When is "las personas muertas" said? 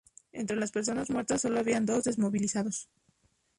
0.57-1.41